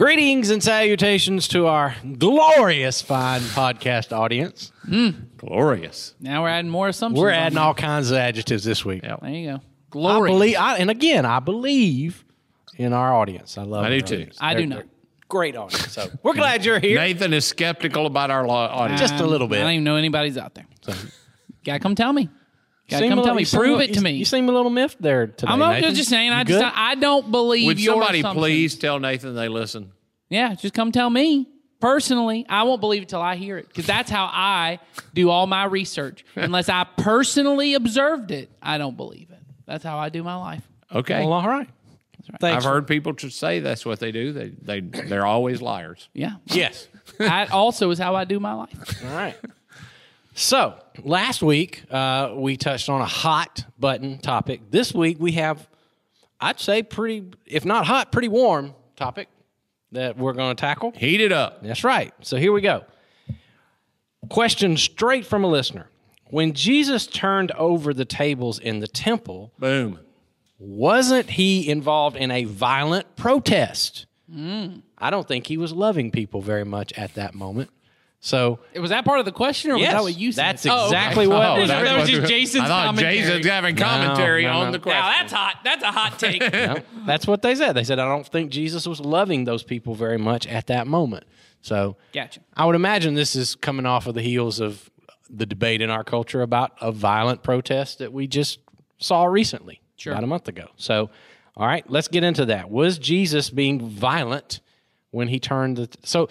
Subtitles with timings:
[0.00, 4.72] Greetings and salutations to our glorious fine podcast audience.
[4.86, 5.10] Hmm.
[5.36, 6.14] Glorious.
[6.18, 7.20] Now we're adding more assumptions.
[7.22, 7.60] We're on adding that.
[7.60, 9.02] all kinds of adjectives this week.
[9.02, 9.20] Yep.
[9.20, 9.56] There you go.
[9.56, 9.60] I
[9.90, 10.30] Glory.
[10.30, 12.24] believe, I, and again, I believe
[12.78, 13.58] in our audience.
[13.58, 13.84] I love.
[13.84, 14.14] I do our too.
[14.14, 14.38] audience.
[14.40, 14.84] I They're- do not.
[15.28, 15.92] Great audience.
[15.92, 16.98] So we're glad you're here.
[16.98, 19.02] Nathan is skeptical about our law audience.
[19.02, 19.58] Just a little um, bit.
[19.58, 20.66] I don't even know anybody's out there.
[21.62, 22.30] Gotta come tell me.
[22.90, 23.42] Gotta come tell me.
[23.42, 24.10] you seem a Prove it to me.
[24.12, 25.50] You seem a little miffed there today.
[25.52, 25.94] I'm not Nathan.
[25.94, 26.28] just saying.
[26.28, 26.60] You I good?
[26.60, 28.42] just I don't believe Would your somebody assumptions.
[28.42, 29.92] please tell Nathan they listen?
[30.28, 31.48] Yeah, just come tell me
[31.80, 32.46] personally.
[32.48, 34.78] I won't believe it till I hear it because that's how I
[35.14, 36.24] do all my research.
[36.36, 39.38] Unless I personally observed it, I don't believe it.
[39.66, 40.62] That's how I do my life.
[40.92, 41.20] Okay.
[41.20, 41.68] Well, all right.
[42.40, 42.64] Thanks.
[42.64, 44.32] I've heard people to say that's what they do.
[44.32, 46.08] They they they're always liars.
[46.12, 46.86] Yeah, Yes.
[47.18, 49.04] that also is how I do my life.
[49.04, 49.36] All right.
[50.34, 54.70] So last week uh, we touched on a hot button topic.
[54.70, 55.68] This week we have,
[56.40, 59.28] I'd say, pretty, if not hot, pretty warm topic
[59.92, 60.92] that we're going to tackle.
[60.96, 61.62] Heat it up.
[61.62, 62.12] That's right.
[62.22, 62.84] So here we go.
[64.28, 65.88] Question straight from a listener.
[66.28, 69.98] When Jesus turned over the tables in the temple, Boom.
[70.58, 74.06] wasn't he involved in a violent protest?
[74.32, 77.70] I don't think he was loving people very much at that moment.
[78.22, 80.44] So Was that part of the question, or was that what you said?
[80.44, 80.84] that's Oh, okay.
[80.88, 83.16] exactly oh, what Oh, was- that's that was just Jason's I thought commentary.
[83.18, 84.72] Jason's having commentary No, no, on no.
[84.72, 85.00] the question.
[85.02, 85.56] Now that's hot.
[85.64, 86.42] That's a hot take.
[86.52, 86.76] No,
[87.06, 87.72] that's what they said.
[87.72, 91.24] They said, I don't think Jesus was loving those people very much at that moment.
[91.62, 92.40] So Gotcha.
[92.54, 94.90] I would imagine this is coming off of the heels of
[95.30, 98.58] the debate in our culture about a violent protest that we just
[98.98, 100.12] saw recently, Sure.
[100.12, 100.66] about a month ago.
[100.76, 101.08] So,
[101.56, 102.70] all right, let's get into that.
[102.70, 104.60] Was Jesus being violent
[105.10, 105.88] when he turned the.
[106.04, 106.28] So,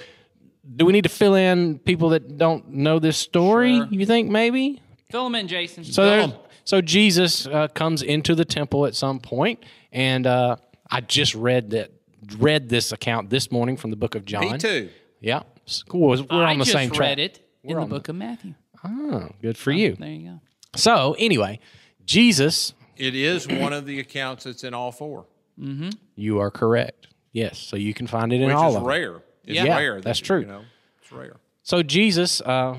[0.75, 3.77] do we need to fill in people that don't know this story?
[3.77, 3.87] Sure.
[3.89, 4.81] You think maybe?
[5.09, 5.83] Fill them in, Jason.
[5.83, 6.31] So there's,
[6.63, 10.57] so Jesus uh, comes into the temple at some point, and uh,
[10.89, 11.91] I just read that
[12.37, 14.51] read this account this morning from the book of John.
[14.51, 14.89] Me too.
[15.19, 15.43] Yeah,
[15.87, 16.09] cool.
[16.09, 17.07] We're I on the just same track.
[17.07, 18.53] I read it in the book of Matthew.
[18.83, 19.95] Oh, good for you.
[19.95, 20.41] There you go.
[20.75, 21.59] So anyway,
[22.05, 25.25] Jesus, It is one of the accounts that's in all four,
[25.59, 25.89] mm-hmm.
[26.15, 27.07] you are correct.
[27.31, 29.21] Yes, so you can find it in which all is of them.
[29.49, 29.95] It's Yeah, rare.
[29.95, 30.41] that, that's true.
[30.41, 30.61] You know,
[31.01, 31.35] it's rare.
[31.63, 32.77] So Jesus uh,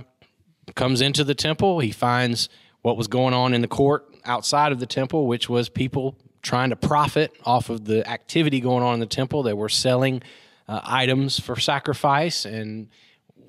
[0.74, 1.80] comes into the temple.
[1.80, 2.48] He finds
[2.82, 6.70] what was going on in the court outside of the temple, which was people trying
[6.70, 9.42] to profit off of the activity going on in the temple.
[9.42, 10.22] They were selling
[10.66, 12.88] uh, items for sacrifice and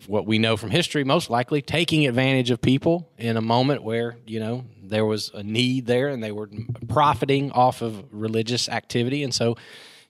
[0.08, 4.18] what we know from history, most likely taking advantage of people in a moment where,
[4.26, 6.50] you know, there was a need there and they were
[6.90, 9.24] profiting off of religious activity.
[9.24, 9.56] And so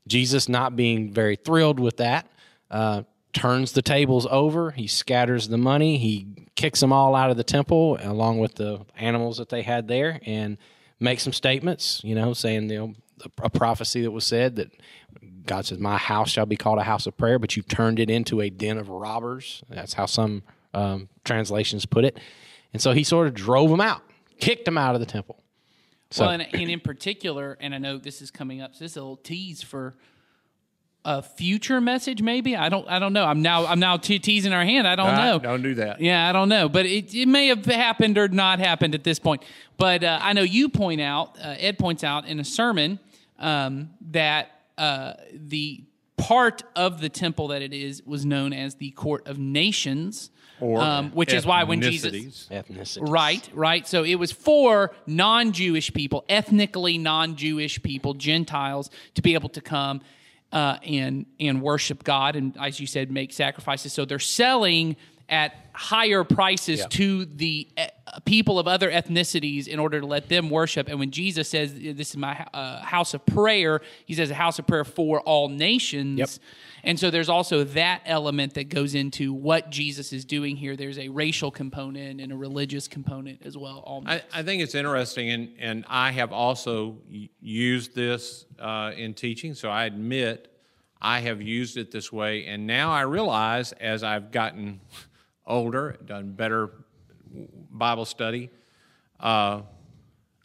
[0.07, 2.25] Jesus, not being very thrilled with that,
[2.71, 4.71] uh, turns the tables over.
[4.71, 5.97] He scatters the money.
[5.97, 9.87] He kicks them all out of the temple along with the animals that they had
[9.87, 10.57] there and
[10.99, 12.93] makes some statements, you know, saying, you know,
[13.43, 14.71] a prophecy that was said that
[15.45, 18.09] God says, My house shall be called a house of prayer, but you've turned it
[18.09, 19.63] into a den of robbers.
[19.69, 20.43] That's how some
[20.73, 22.19] um, translations put it.
[22.73, 24.01] And so he sort of drove them out,
[24.39, 25.43] kicked them out of the temple.
[26.09, 28.91] So, well, and, and in particular, and I know this is coming up, so this
[28.91, 29.95] is a little tease for
[31.03, 32.21] a future message.
[32.21, 32.87] Maybe I don't.
[32.87, 33.25] I don't know.
[33.25, 33.65] I'm now.
[33.65, 34.87] I'm now te- teasing our hand.
[34.87, 35.39] I don't Ah, know.
[35.39, 35.99] Don't do that.
[35.99, 39.17] Yeah, I don't know, but it, it may have happened or not happened at this
[39.19, 39.43] point.
[39.77, 42.99] But uh, I know you point out, uh, Ed points out in a sermon
[43.39, 45.83] um, that uh, the
[46.17, 50.29] part of the temple that it is was known as the court of nations,
[50.59, 53.09] Or um, which is why when Jesus ethnicities.
[53.09, 53.87] Right, right.
[53.87, 59.49] So it was for non Jewish people, ethnically non Jewish people, Gentiles, to be able
[59.49, 60.01] to come
[60.51, 63.93] uh, and and worship God and, as you said, make sacrifices.
[63.93, 64.95] So they're selling
[65.31, 70.49] at higher prices to the uh, people of other ethnicities in order to let them
[70.49, 70.89] worship.
[70.89, 74.59] And when Jesus says, "This is my uh, house of prayer," he says, "A house
[74.59, 76.29] of prayer for all nations." Yep.
[76.83, 80.75] And so there's also that element that goes into what Jesus is doing here.
[80.75, 83.83] There's a racial component and a religious component as well.
[83.85, 86.97] All I, I think it's interesting, and, and I have also
[87.39, 90.51] used this uh, in teaching, so I admit
[91.01, 92.45] I have used it this way.
[92.45, 94.81] And now I realize as I've gotten
[95.51, 96.71] older, done better
[97.69, 98.49] Bible study,
[99.19, 99.61] uh,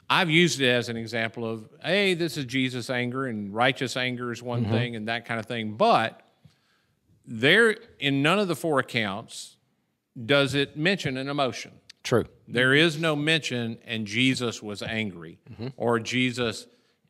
[0.08, 4.30] I've used it as an example of, hey, this is Jesus' anger, and righteous anger
[4.30, 5.72] is one thing, and that kind of thing.
[5.72, 6.22] But
[7.26, 9.56] there, in none of the four accounts,
[10.24, 11.72] does it mention an emotion.
[12.04, 12.26] True.
[12.46, 15.38] There is no mention, and Jesus was angry,
[15.76, 16.68] or Jesus,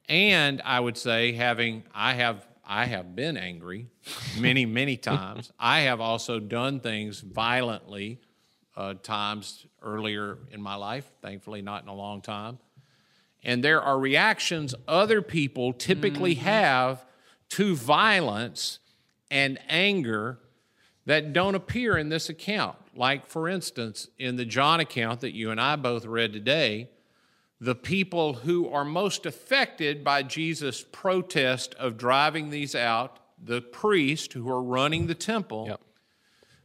[0.09, 3.87] and I would say, having I have I have been angry
[4.39, 5.53] many many times.
[5.59, 8.21] I have also done things violently
[8.77, 11.11] uh, times earlier in my life.
[11.23, 12.59] Thankfully, not in a long time.
[13.45, 17.05] And there are reactions other people typically have
[17.51, 18.81] to violence,
[19.31, 20.41] and anger
[21.05, 22.77] that don't appear in this account.
[22.95, 26.91] Like, for instance, in the John account that you and I both read today,
[27.61, 34.35] the people who are most affected by Jesus' protest of driving these out, the priests
[34.35, 35.81] who are running the temple, Yep.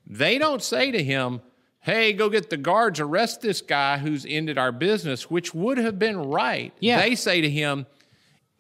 [0.05, 1.41] they don't say to him,
[1.83, 5.97] Hey, go get the guards, arrest this guy who's ended our business, which would have
[5.97, 6.71] been right.
[6.79, 7.01] Yeah.
[7.01, 7.88] They say to him,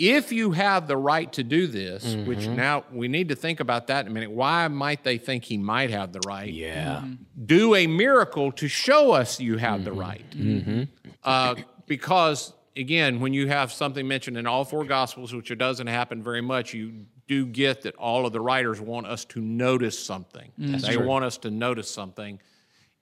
[0.01, 2.27] if you have the right to do this, mm-hmm.
[2.27, 5.43] which now we need to think about that in a minute, why might they think
[5.43, 6.51] he might have the right?
[6.51, 7.03] Yeah.
[7.45, 9.99] do a miracle to show us you have the mm-hmm.
[9.99, 10.29] right.
[10.31, 10.83] Mm-hmm.
[11.23, 11.55] Uh,
[11.91, 16.23] because, again, when you have something mentioned in all four Gospels, which it doesn't happen
[16.23, 20.53] very much, you do get that all of the writers want us to notice something.
[20.57, 22.39] they want us to notice something.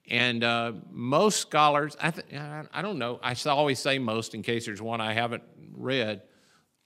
[0.10, 4.42] And uh, most scholars, I, th- I I don't know, I always say most in
[4.42, 5.44] case there's one I haven't
[5.76, 6.24] read.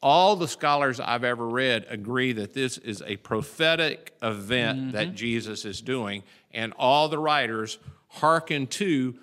[0.02, 5.64] All the scholars I've ever read agree that this is a prophetic event that Jesus
[5.64, 7.80] is doing, and all the writers
[8.10, 9.16] hearken to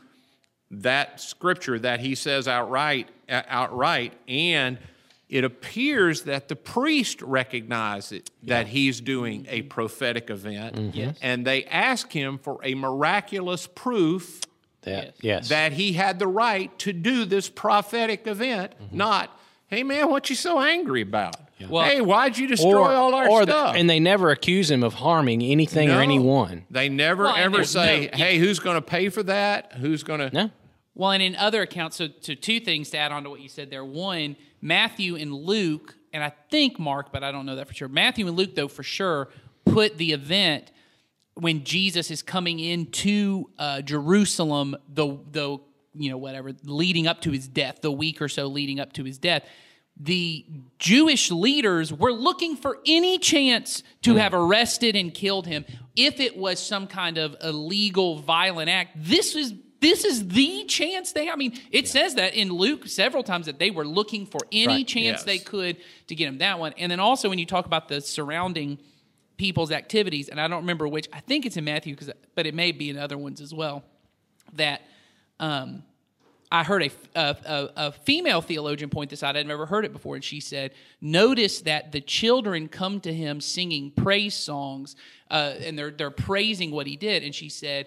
[0.70, 4.78] that scripture that he says outright, uh, outright, and
[5.28, 11.16] it appears that the priest recognized it that he's doing a prophetic event, Yes.
[11.22, 14.40] and they ask him for a miraculous proof
[14.82, 15.48] That, yes.
[15.50, 19.30] that he had the right to do this prophetic event, not,
[19.68, 21.36] hey man, what you so angry about?
[21.68, 23.76] Well- hey, why'd you destroy all our or the- stuff?
[23.76, 26.64] and they never accuse him of harming anything or anyone.
[26.70, 29.74] They never Well, ever say, no- hey, who's going to pay for that?
[29.74, 30.34] Who's going to.
[30.34, 30.50] No.
[30.94, 33.48] Well, and in other accounts, so, so two things to add on to what you
[33.48, 33.84] said there.
[33.84, 37.88] One, Matthew and Luke, and I think Mark, but I don't know that for sure.
[37.88, 39.28] Matthew and Luke, though, for sure,
[39.64, 40.72] put the event
[41.34, 45.58] when Jesus is coming into uh, Jerusalem, the the
[45.94, 49.04] you know whatever leading up to his death, the week or so leading up to
[49.04, 49.44] his death.
[50.02, 50.46] The
[50.78, 56.36] Jewish leaders were looking for any chance to have arrested and killed him if it
[56.38, 58.96] was some kind of illegal, violent act.
[58.96, 61.28] This is this is the chance they.
[61.30, 64.66] I mean, it says that in Luke several times that they were looking for any
[64.66, 64.86] Right.
[64.86, 65.24] chance Yes.
[65.24, 65.78] they could
[66.08, 66.74] to get him that one.
[66.78, 68.78] And then also when you talk about the surrounding
[69.38, 71.08] people's activities, and I don't remember which.
[71.14, 73.82] I think it's in Matthew, because but it may be in other ones as well.
[74.54, 74.82] That
[75.38, 75.82] um,
[76.52, 79.36] I heard a, a, a, a female theologian point this out.
[79.36, 83.40] I'd never heard it before, and she said, "Notice that the children come to him
[83.40, 84.94] singing praise songs,
[85.30, 87.86] uh, and they're they're praising what he did." And she said.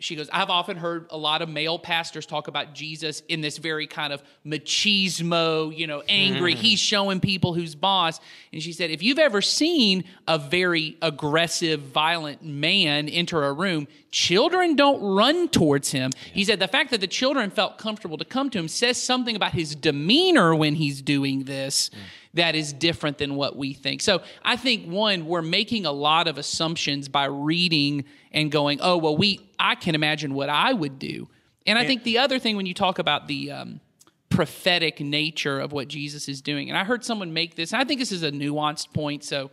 [0.00, 3.58] She goes, I've often heard a lot of male pastors talk about Jesus in this
[3.58, 6.54] very kind of machismo, you know, angry.
[6.54, 6.62] Mm-hmm.
[6.62, 8.18] He's showing people who's boss.
[8.50, 13.88] And she said, if you've ever seen a very aggressive, violent man enter a room,
[14.10, 16.10] children don't run towards him.
[16.32, 19.36] He said, the fact that the children felt comfortable to come to him says something
[19.36, 21.90] about his demeanor when he's doing this
[22.34, 24.00] that is different than what we think.
[24.00, 28.96] So I think one, we're making a lot of assumptions by reading and going, oh,
[28.96, 31.28] well, we, I can imagine what I would do.
[31.66, 33.80] And I think the other thing when you talk about the um,
[34.28, 37.84] prophetic nature of what Jesus is doing, and I heard someone make this, and I
[37.84, 39.50] think this is a nuanced point, so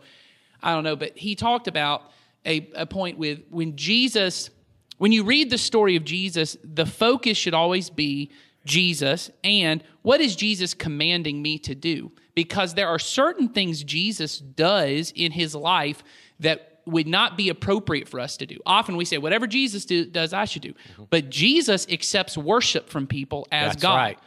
[0.62, 2.10] I don't know, but he talked about
[2.44, 4.50] a, a point with when Jesus,
[4.98, 8.30] when you read the story of Jesus, the focus should always be
[8.64, 12.12] Jesus and what is Jesus commanding me to do?
[12.34, 16.02] Because there are certain things Jesus does in his life
[16.40, 18.58] that would not be appropriate for us to do.
[18.64, 20.72] Often we say, whatever Jesus do, does, I should do.
[20.72, 21.04] Mm-hmm.
[21.10, 23.96] But Jesus accepts worship from people as That's God.
[23.96, 24.18] right.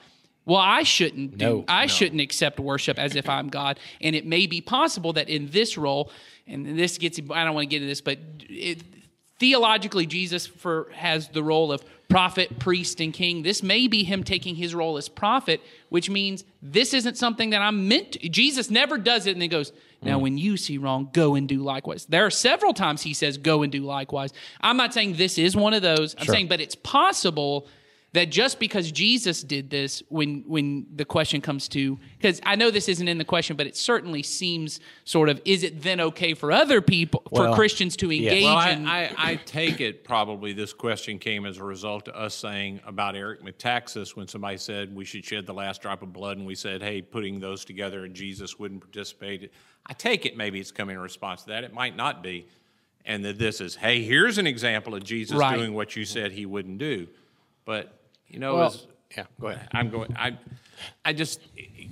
[0.46, 1.46] Well, I shouldn't do.
[1.46, 1.88] No, I no.
[1.88, 3.80] shouldn't accept worship as if I'm God.
[4.02, 6.12] And it may be possible that in this role,
[6.52, 7.20] and this gets.
[7.32, 8.82] I don't want to get into this, but it,
[9.40, 13.42] theologically, Jesus for has the role of prophet, priest, and king.
[13.42, 17.62] This may be him taking his role as prophet, which means this isn't something that
[17.62, 18.14] I'm meant.
[18.14, 18.30] to.
[18.30, 19.72] Jesus never does it, and then goes.
[20.04, 20.22] Now, Mm.
[20.24, 22.06] when you see wrong, go and do likewise.
[22.08, 25.56] There are several times he says, "Go and do likewise." I'm not saying this is
[25.56, 26.16] one of those.
[26.18, 26.34] I'm Sure.
[26.36, 27.68] saying, but it's possible
[28.14, 32.70] that just because Jesus did this, when when the question comes to, because I know
[32.70, 36.34] this isn't in the question, but it certainly seems sort of, is it then okay
[36.34, 38.86] for other people, for Christians to engage Well, I, in?
[38.86, 43.16] I, I take it probably this question came as a result of us saying about
[43.16, 46.56] Eric Metaxas when somebody said we should shed the last drop of blood, and we
[46.56, 49.54] said, hey, putting those together and Jesus wouldn't participate.
[49.86, 51.64] I take it maybe it's coming in response to that.
[51.64, 52.48] It might not be.
[53.06, 55.56] And that this is, hey, here's an example of Jesus Right.
[55.58, 57.08] doing what you said he wouldn't do.
[57.66, 58.01] But,
[58.32, 59.68] you know, Well, as, yeah, go ahead.
[59.74, 60.16] I'm going.
[60.18, 60.38] I,
[61.04, 61.42] I just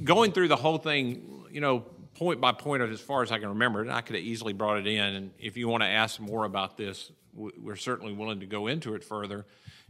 [0.04, 1.46] going through the whole thing.
[1.52, 1.80] You know,
[2.16, 4.78] point by point, as far as I can remember, and I could have easily brought
[4.78, 5.00] it in.
[5.16, 8.96] And if you want to ask more about this, we're certainly willing to go into
[8.96, 9.46] it further.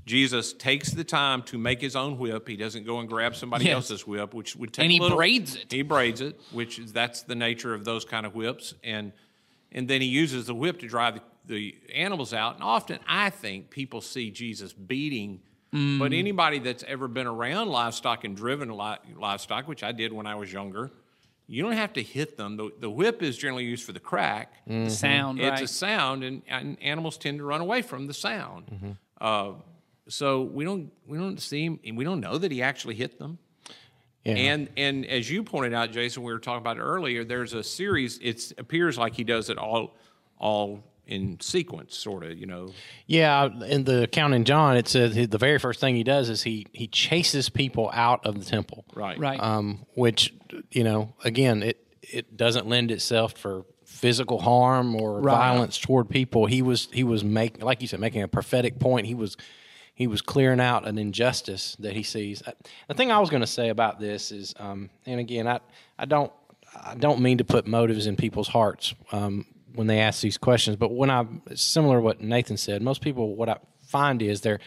[0.05, 2.47] Jesus takes the time to make his own whip.
[2.47, 3.73] He doesn't go and grab somebody Yes.
[3.75, 5.71] else's whip, which would take And a he little, braids it.
[5.71, 8.73] He braids it, which is that's the nature of those kind of whips.
[8.83, 9.11] And
[9.71, 12.55] and then he uses the whip to drive the, the animals out.
[12.55, 15.41] And often, I think people see Jesus beating.
[15.71, 16.17] But mm.
[16.17, 20.33] anybody that's ever been around livestock and driven li- livestock, which I did when I
[20.33, 20.89] was younger,
[21.45, 22.57] you don't have to hit them.
[22.57, 24.53] The, the whip is generally used for the crack.
[24.67, 24.85] Mm-hmm.
[24.85, 25.61] The sound, It's right?
[25.61, 28.65] a sound, and, and animals tend to run away from the sound.
[28.67, 28.91] Mm-hmm.
[29.21, 29.53] Uh,
[30.07, 33.19] so we don't we don't see him, and we don't know that he actually hit
[33.19, 33.37] them.
[34.25, 34.33] Yeah.
[34.33, 37.23] And and as you pointed out, Jason, we were talking about earlier.
[37.23, 38.17] There's a series.
[38.19, 39.95] It appears like he does it all
[40.39, 42.37] all in sequence, sort of.
[42.37, 42.71] You know,
[43.07, 46.43] Yeah, in the account in John, it says the very first thing he does is
[46.43, 48.85] he he chases people out of the temple.
[48.95, 49.17] right?
[49.19, 49.39] right.
[49.41, 50.33] Um, which
[50.71, 55.33] you know, again, it it doesn't lend itself for physical harm or Right.
[55.35, 56.45] violence toward people.
[56.45, 59.07] He was he was making, like you said, making a prophetic point.
[59.07, 59.35] He was
[59.93, 62.41] he was clearing out an injustice that he sees.
[62.47, 62.51] Uh,
[62.87, 65.59] The thing I was going to say about this is, um, and again, I
[65.97, 66.31] I don't
[66.75, 69.45] I don't mean to put motives in people's hearts um,
[69.79, 73.37] when they ask these questions, but when I similar to what Nathan said, most people
[73.37, 74.59] what I find is they're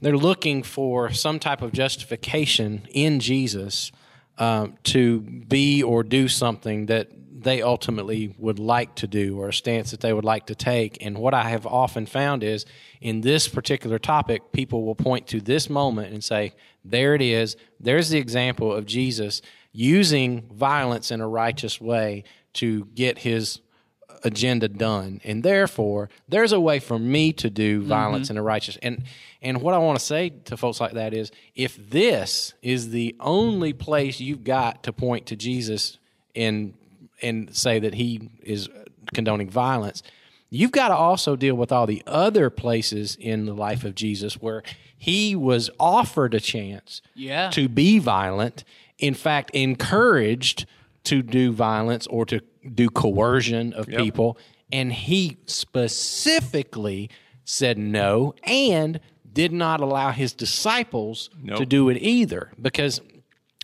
[0.00, 3.90] they're looking for some type of justification in Jesus
[4.38, 7.08] um, to be or do something that
[7.42, 11.04] they ultimately would like to do or a stance that they would like to take.
[11.04, 12.64] And what I have often found is
[13.00, 16.52] in this particular topic, people will point to this moment and say,
[16.84, 17.56] there it is.
[17.80, 19.42] There's the example of Jesus
[19.72, 22.22] using violence in a righteous way
[22.54, 23.58] to get his
[24.24, 27.88] agenda done and therefore there's a way for me to do mm-hmm.
[27.88, 29.02] violence in a righteous and
[29.42, 33.14] and what i want to say to folks like that is if this is the
[33.20, 35.98] only place you've got to point to jesus
[36.34, 36.74] and
[37.22, 38.68] and say that he is
[39.14, 40.02] condoning violence
[40.50, 44.34] you've got to also deal with all the other places in the life of jesus
[44.40, 44.62] where
[44.96, 47.50] he was offered a chance Yeah.
[47.50, 48.64] to be violent
[48.98, 50.66] in fact encouraged
[51.04, 52.40] to do violence or to
[52.74, 54.38] do coercion of people.
[54.72, 57.10] And he specifically
[57.44, 59.00] said no and
[59.32, 62.52] did not allow his disciples to do it either.
[62.60, 63.00] Because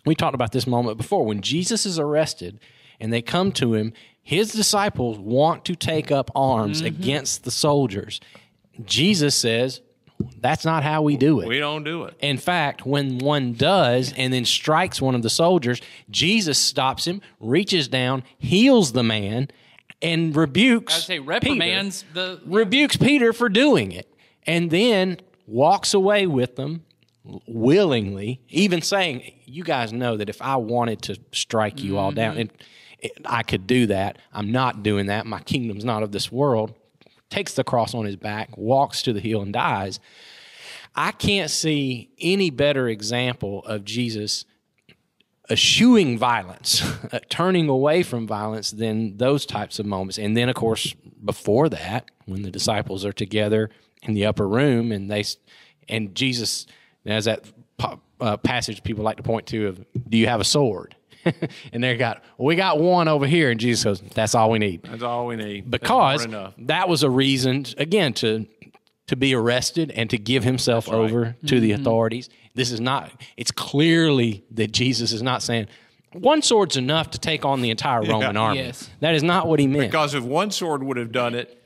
[0.05, 1.25] we talked about this moment before.
[1.25, 2.59] When Jesus is arrested
[2.99, 6.87] and they come to him, his disciples want to take up arms mm-hmm.
[6.87, 8.19] against the soldiers.
[8.83, 9.81] Jesus says,
[10.39, 11.47] That's not how we do it.
[11.47, 12.15] We don't do it.
[12.21, 17.21] In fact, when one does and then strikes one of the soldiers, Jesus stops him,
[17.39, 19.49] reaches down, heals the man,
[20.01, 20.93] and rebukes.
[20.93, 21.27] I would say Peter.
[21.27, 24.13] reprimands the rebukes Peter for doing it,
[24.45, 25.17] and then
[25.47, 26.85] walks away with them
[27.47, 32.35] willingly, even saying, "You guys know that if I wanted to strike you all down,
[32.35, 32.49] mm-hmm.
[33.03, 34.17] and I could do that.
[34.31, 35.25] I'm not doing that.
[35.25, 36.73] My kingdom's not of this world."
[37.29, 39.99] Takes the cross on his back, walks to the hill, and dies.
[40.95, 44.45] I can't see any better example of Jesus
[45.49, 46.81] eschewing violence,
[47.29, 50.17] turning away from violence than those types of moments.
[50.17, 53.69] And then, of course, before that, when the disciples are together
[54.03, 55.23] in the upper room and they
[55.87, 56.65] and Jesus
[57.05, 57.45] as that
[58.19, 60.95] uh, passage people like to point to of, "Do you have a sword?"
[61.73, 64.83] and they got, "We got one over here," and Jesus goes, "That's all we need."
[64.83, 65.69] That's all we need.
[65.69, 66.53] Because more than enough.
[66.59, 68.47] that was a reason again to
[69.07, 71.81] to be arrested and to give himself over to the mm-hmm.
[71.81, 72.29] authorities.
[72.55, 73.11] This is not.
[73.37, 75.67] It's clearly that Jesus is not saying
[76.13, 78.59] one sword's enough to take on the entire Roman army.
[78.59, 78.89] Yes.
[79.01, 79.91] That is not what he meant.
[79.91, 81.61] Because if one sword would have done it,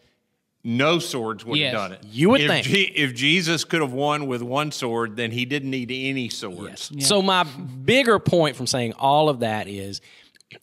[0.63, 1.73] no swords would Yes.
[1.73, 1.99] have done it.
[2.11, 2.65] You would if think.
[2.67, 6.91] Je- if Jesus could have won with one sword, then he didn't need any swords.
[6.99, 10.01] So my bigger point from saying all of that is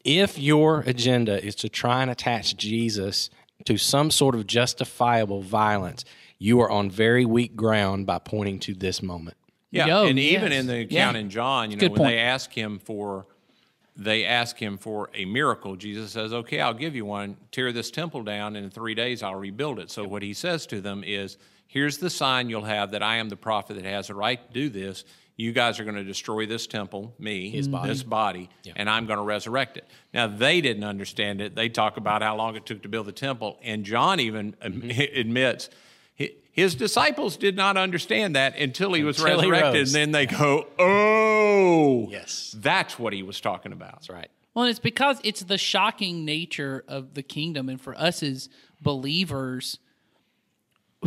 [0.04, 3.30] if your agenda is to try and attach Jesus
[3.64, 6.04] to some sort of justifiable violence,
[6.38, 9.36] you are on very weak ground by pointing to this moment.
[9.70, 11.00] Yeah, Yo, and even in the Yeah.
[11.00, 12.10] account in John, you know, Good when point.
[12.12, 13.26] they ask him for,
[13.96, 15.76] they ask him for a miracle.
[15.76, 17.36] Jesus says, "Okay, I'll give you one.
[17.50, 20.66] Tear this temple down, and in three days I'll rebuild it." So what he says
[20.66, 24.10] to them is, "Here's the sign you'll have that I am the prophet that has
[24.10, 25.04] a right to do this.
[25.38, 27.88] You guys are going to destroy this temple, me, His body.
[27.88, 31.54] this body, and I'm going to resurrect it." Now they didn't understand it.
[31.54, 35.70] They talk about how long it took to build the temple, and John even admits.
[36.18, 39.94] Hi- His disciples did not understand that until he was Until resurrected, rose.
[39.94, 42.54] and then they go, "Oh, Yes.
[42.58, 44.30] that's what he was talking about." That's right.
[44.54, 48.48] Well, it's because it's the shocking nature of the kingdom, and for us as
[48.80, 49.78] believers,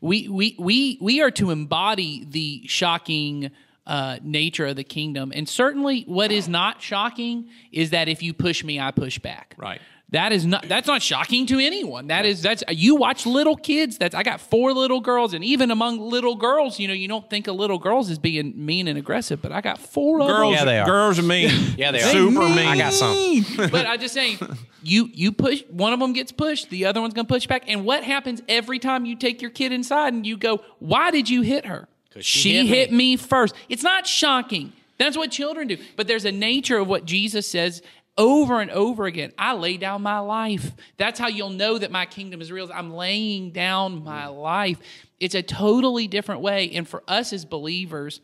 [0.00, 3.50] we we we we are to embody the shocking
[3.86, 5.32] uh, nature of the kingdom.
[5.34, 9.54] And certainly, what is not shocking is that if you push me, I push back.
[9.58, 9.80] Right.
[10.12, 12.08] That is not that's not shocking to anyone.
[12.08, 13.96] That is that's you watch little kids.
[13.96, 17.28] That's I got four little girls, and even among little girls, you know, you don't
[17.30, 20.36] think of little girls as being mean and aggressive, but I got four of them.
[20.36, 20.86] Girls, Yeah, they are.
[20.86, 21.50] girls are mean.
[21.78, 22.10] Yeah, they are.
[22.12, 22.58] Super mean.
[22.58, 23.16] I got some.
[23.70, 24.38] but I'm just saying,
[24.82, 27.64] you you push one of them gets pushed, the other one's gonna push back.
[27.66, 31.30] And what happens every time you take your kid inside and you go, "Why did
[31.30, 31.88] you hit her?
[32.20, 33.16] she hit, hit me.
[33.16, 33.54] first.
[33.70, 34.74] It's not shocking.
[34.98, 35.78] That's what children do.
[35.96, 37.80] But there's a nature of what Jesus says
[38.18, 39.32] over and over again.
[39.38, 40.72] I lay down my life.
[40.96, 42.70] That's how you'll know that my kingdom is real.
[42.72, 44.78] I'm laying down my life.
[45.18, 46.70] It's a totally different way.
[46.72, 48.20] And for us as believers,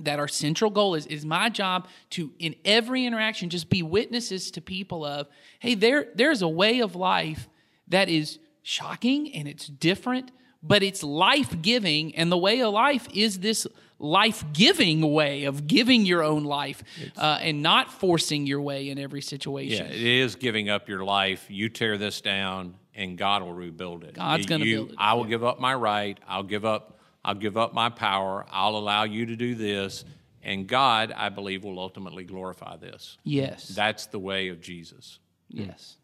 [0.00, 4.50] that our central goal is is my job to in every interaction just be witnesses
[4.50, 5.28] to people of
[5.60, 7.48] hey there there's a way of life
[7.88, 10.30] that is shocking and it's different
[10.62, 13.66] but it's life-giving and the way of life is this
[14.02, 16.82] life-giving way of giving your own life
[17.16, 19.86] uh, and not forcing your way in every situation.
[19.86, 21.46] Yeah, it is giving up your life.
[21.48, 24.14] You tear this down, and God will rebuild it.
[24.14, 26.18] God's gonna build it, I will give up my right.
[26.28, 26.98] I'll give up.
[27.24, 28.44] I'll give up my power.
[28.50, 30.04] I'll allow you to do this,
[30.42, 33.16] and God, I believe, will ultimately glorify this.
[33.22, 35.20] yes That's the way of Jesus.
[35.48, 35.96] yes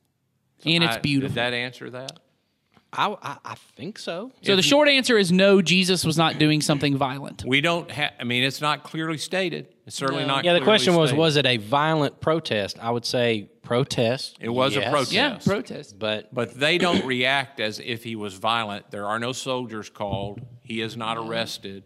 [0.64, 2.18] and it's beautiful Did that answer that?
[2.92, 4.32] I, I, I think so.
[4.42, 8.12] so the short answer is no jesus was not doing something violent We don't have.
[8.18, 9.68] I mean, it's not clearly stated.
[9.86, 10.44] It's certainly not.
[10.44, 11.18] Yeah, the question was stated.
[11.18, 12.78] was it a violent protest?
[12.80, 14.36] I would say protest.
[14.40, 15.12] It was a protest.
[15.12, 18.90] yeah protest But But they don't react as if he was violent.
[18.90, 20.40] There are no soldiers called.
[20.62, 21.30] He is not mm-hmm.
[21.30, 21.84] arrested.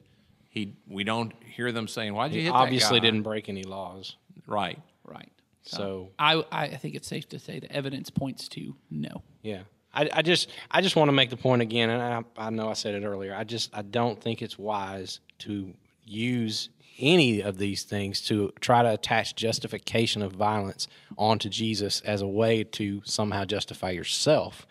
[0.49, 0.76] He.
[0.88, 4.16] We don't hear them saying, "Why'd you hit obviously that guy?" didn't break any laws.
[4.47, 4.78] Right.
[5.04, 5.30] right
[5.62, 9.23] So I, I think it's safe to say the evidence points to no.
[9.42, 9.62] Yeah.
[9.94, 12.70] I, I just I just want to make the point again, and I, I know
[12.70, 13.34] I said it earlier.
[13.34, 16.68] I just I don't think it's wise to use
[16.99, 20.87] any of these things to try to attach justification of violence
[21.18, 24.66] onto Jesus as a way to somehow justify yourself.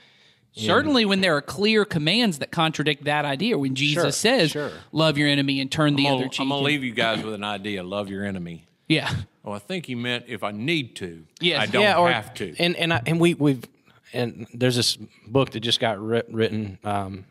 [0.53, 4.71] Certainly, when there are clear commands that contradict that idea, when Jesus Sure, says, sure.
[4.91, 7.23] "Love your enemy and turn the I'm other gonna, cheek," I'm gonna leave you guys
[7.23, 7.83] with an idea.
[7.83, 8.65] Love your enemy.
[8.89, 9.13] yeah,
[9.45, 11.23] Oh, I think he meant if I need to.
[11.39, 11.61] Yes.
[11.61, 12.53] I don't yeah, or, have to.
[12.59, 13.63] And and I, and we we've
[14.13, 16.77] and there's this book that just got writ, written.
[16.83, 17.25] Um,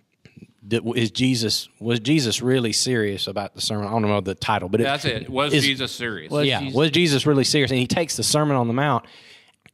[0.69, 3.87] that is Jesus was Jesus really serious about the sermon?
[3.89, 5.29] I don't know the title, but it, That's it.
[5.31, 6.31] Was is- Jesus serious?
[6.31, 7.71] Was yeah, Jesus- was Jesus really serious?
[7.71, 9.05] And he takes the Sermon on the Mount,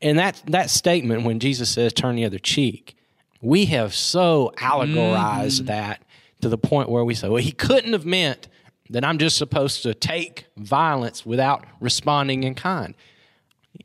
[0.01, 2.97] and that that statement when Jesus says "turn the other cheek,"
[3.41, 5.67] we have so allegorized Mm-hmm.
[5.67, 6.03] that
[6.41, 8.47] to the point where we say, "Well, he couldn't have meant
[8.91, 12.95] that I'm just supposed to take violence without responding in kind."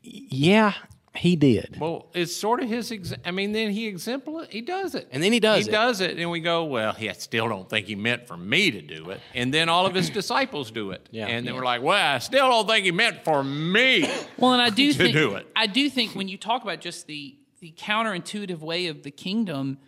[0.02, 0.74] Yeah,
[1.14, 1.76] he did.
[1.78, 2.90] Well, it's sort of his.
[2.90, 5.72] Ex- I mean, then he exempl he does it, And then he does he it.
[5.72, 8.70] does it, and we go, well, he I still don't think he meant for me
[8.70, 11.26] to do it, and then all of his disciples do it, Yeah.
[11.26, 14.08] and then we're like, well, I still don't think he meant for me.
[14.38, 15.46] Well, and I do to think do it.
[15.54, 19.78] I do think when you talk about just the the counterintuitive way of the kingdom,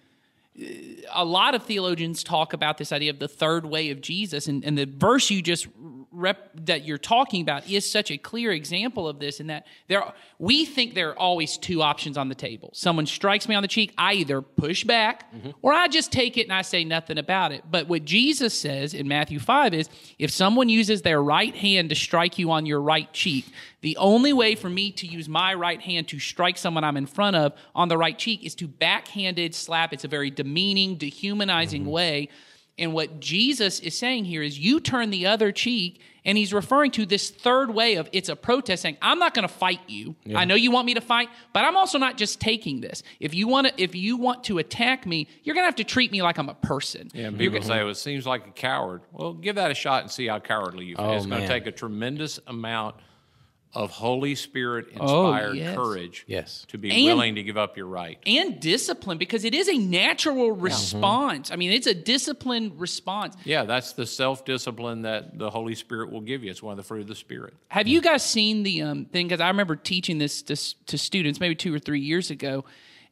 [0.60, 0.64] uh,
[1.12, 4.62] a lot of theologians talk about this idea of the third way of Jesus, and,
[4.64, 5.66] and the verse you just
[6.14, 9.40] rep, that you're talking about is such a clear example of this.
[9.40, 12.70] In that there, are- we think there are always two options on the table.
[12.72, 16.42] Someone strikes me on the cheek, I either push back or I just take it
[16.42, 17.64] and I say nothing about it.
[17.70, 21.94] But what Jesus says in Matthew five is, if someone uses their right hand to
[21.94, 23.46] strike you on your right cheek,
[23.80, 27.06] the only way for me to use my right hand to strike someone I'm in
[27.06, 29.92] front of on the right cheek is to backhanded slap.
[29.92, 31.90] It's a very demeaning, dehumanizing mm-hmm.
[31.90, 32.28] way.
[32.76, 36.90] And what Jesus is saying here is you turn the other cheek, and he's referring
[36.92, 40.16] to this third way of it's a protest saying, I'm not going to fight you.
[40.34, 43.02] I know you want me to fight, but I'm also not just taking this.
[43.20, 45.84] If you want to if you want to attack me, you're going to have to
[45.84, 47.10] treat me like I'm a person.
[47.14, 49.02] Yeah, and people say, well, it seems like a coward.
[49.12, 51.04] Well, give that a shot and see how cowardly you feel.
[51.04, 51.48] Oh, it's going to man.
[51.48, 52.96] take a tremendous amount
[53.74, 55.76] of Holy Spirit Oh, inspired yes.
[55.76, 56.64] courage Yes.
[56.68, 58.18] to be And- willing to give up your right.
[58.26, 61.50] And discipline because it is a natural response.
[61.50, 63.36] I mean, it's a disciplined response.
[63.44, 66.50] Yeah, that's the self discipline that the Holy Spirit will give you.
[66.50, 67.54] It's one of the fruit of the Spirit.
[67.68, 69.26] Have you guys seen the um, thing?
[69.26, 70.56] Because I remember teaching this to,
[70.86, 72.64] to students maybe two or three years ago,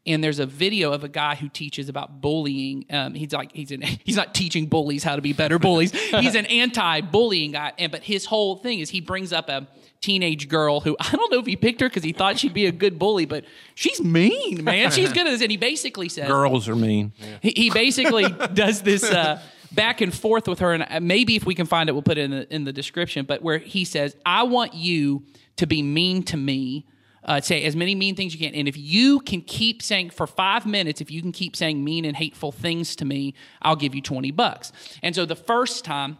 [0.05, 2.85] and there's a video of a guy who teaches about bullying.
[2.90, 5.92] Um, he's like he's an, he's not teaching bullies how to be better bullies.
[6.20, 9.66] he's an anti-bullying guy, and but his whole thing is he brings up a
[10.03, 12.67] teenage girl who I don't know if he picked her because he thought she'd be
[12.67, 14.91] a good bully, but she's mean, man.
[14.91, 17.12] She's good at this, and he basically says Girls are mean.
[17.41, 19.41] he, he basically does this uh,
[19.73, 22.19] back and forth with her, and uh, maybe if we can find it, we'll put
[22.19, 23.25] it in the, in the description.
[23.25, 25.25] But where he says, "I want you
[25.57, 26.87] to be mean to me."
[27.25, 30.27] Uh, say as many mean things you can, and if you can keep saying for
[30.27, 33.95] five minutes, if you can keep saying mean and hateful things to me, I'll give
[33.95, 34.73] you twenty bucks.
[35.05, 36.19] And so the first time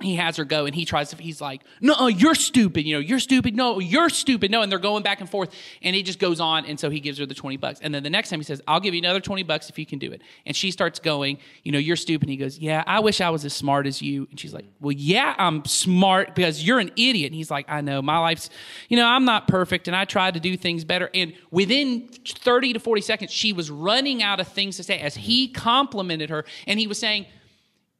[0.00, 3.00] he has her go and he tries to he's like no you're stupid you know
[3.00, 6.20] you're stupid no you're stupid no and they're going back and forth and it just
[6.20, 8.38] goes on and so he gives her the 20 bucks and then the next time
[8.38, 10.70] he says i'll give you another 20 bucks if you can do it and she
[10.70, 13.52] starts going you know you're stupid and he goes yeah i wish i was as
[13.52, 17.34] smart as you and she's like well yeah i'm smart because you're an idiot and
[17.34, 18.50] he's like i know my life's
[18.88, 22.74] you know i'm not perfect and i tried to do things better and within 30
[22.74, 26.44] to 40 seconds she was running out of things to say as he complimented her
[26.68, 27.26] and he was saying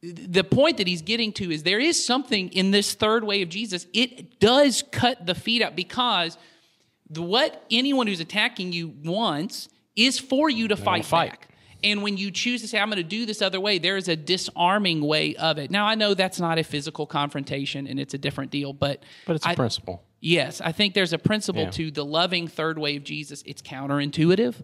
[0.01, 3.49] the point that he's getting to is there is something in this third way of
[3.49, 3.85] Jesus.
[3.93, 6.37] It does cut the feet out because
[7.09, 11.31] the, what anyone who's attacking you wants is for you to fight, fight.
[11.31, 11.49] back.
[11.83, 14.07] And when you choose to say, I'm going to do this other way, there is
[14.09, 15.71] a disarming way of it.
[15.71, 19.03] Now, I know that's not a physical confrontation and it's a different deal, but.
[19.25, 20.03] But it's a I- principle.
[20.21, 21.69] Yes, I think there's a principle Yeah.
[21.71, 23.41] to the loving third way of Jesus.
[23.45, 24.55] It's counterintuitive,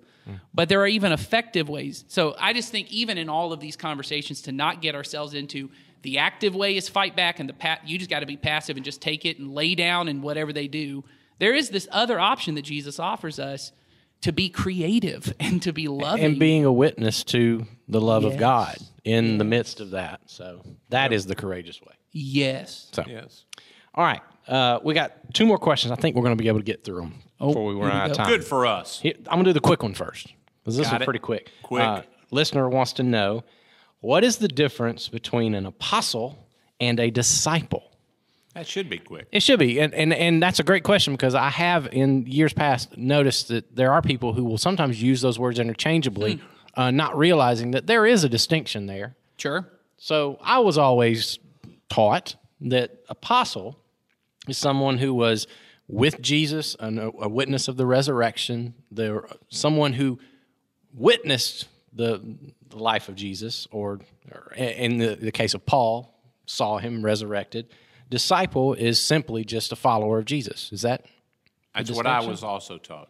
[0.54, 2.04] but there are even effective ways.
[2.10, 5.70] So I just think even in all of these conversations to not get ourselves into
[6.02, 8.76] the active way is fight back and the pat you just got to be passive
[8.76, 11.04] and just take it and lay down and whatever they do.
[11.40, 13.72] There is this other option that Jesus offers us
[14.22, 16.24] to be creative and to be loving.
[16.26, 18.34] And being a witness to the love Yes.
[18.34, 20.22] of God in the midst of that.
[20.26, 21.94] So that is the courageous way.
[22.12, 22.88] yes.
[22.92, 23.46] So, Yes.
[23.96, 24.22] All right.
[24.48, 25.92] Uh, we got two more questions.
[25.92, 28.12] I think we're going to be able to get through them before we run out
[28.12, 28.28] of time.
[28.30, 29.00] Good for us.
[29.02, 31.06] Here- I'm going to do the quick one first because this Got is it.
[31.06, 31.52] pretty quick.
[31.64, 31.84] Quick.
[31.84, 33.44] Uh, listener wants to know
[34.02, 36.48] what is the difference between an apostle
[36.80, 37.92] and a disciple?
[38.54, 39.28] That should be quick.
[39.32, 42.54] It should be, and, and and that's a great question because I have in years
[42.54, 46.40] past noticed that there are people who will sometimes use those words interchangeably,
[46.76, 49.18] uh, not realizing that there is a distinction there.
[49.38, 49.68] Sure.
[49.98, 51.38] So I was always
[51.90, 53.78] taught that apostle
[54.48, 55.48] is someone who was
[55.88, 60.20] with Jesus, an, a witness of the resurrection, the, someone who
[60.94, 62.22] witnessed the,
[62.70, 64.00] the life of Jesus, or,
[64.32, 66.14] or in the, the case of Paul,
[66.46, 67.68] saw him resurrected.
[68.10, 70.72] Disciple is simply just a follower of Jesus.
[70.72, 71.06] Is that?
[71.76, 73.10] That's what I was also taught.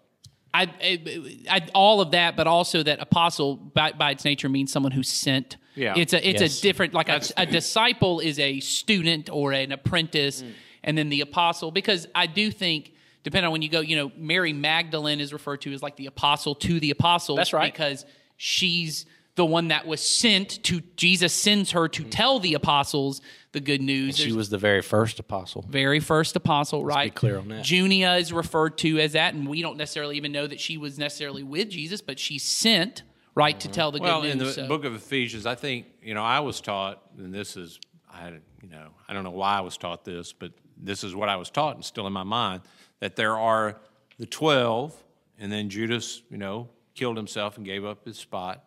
[0.54, 4.71] I, I, I, all of that, but also that apostle by, by its nature means
[4.71, 5.58] someone who's sent.
[5.76, 5.93] Yeah.
[5.98, 6.60] it's a it's Yes.
[6.60, 10.54] a different like a, a disciple is a student or an apprentice, Mm.
[10.86, 12.93] And then the apostle because I do think
[13.24, 16.06] depending on when you go, you know, Mary Magdalene is referred to as like the
[16.06, 17.38] apostle to the apostles.
[17.38, 17.74] That's right.
[17.74, 18.06] because
[18.38, 23.19] she's the one that was sent to Jesus sends her to tell the apostles
[23.52, 24.15] the good news.
[24.15, 25.65] She There's- was the very first apostle.
[25.67, 27.13] very first apostle, right?
[27.13, 27.65] clear on that.
[27.65, 30.98] Junia is referred to as that, and we don't necessarily even know that she was
[30.98, 34.67] necessarily with Jesus, but she's sent, right, to tell the Well, good in the so-
[34.67, 38.30] book of Ephesians, I think you know I was taught, and this is I
[38.63, 41.35] you know I don't know why I was taught this, but this is what I
[41.35, 42.61] was taught, and still in my mind
[42.99, 43.77] that there are
[44.19, 44.95] the twelve,
[45.39, 48.63] and then Judas, you know, killed himself and gave up his spot,